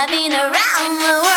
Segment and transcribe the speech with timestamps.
[0.00, 1.27] I've been around the world.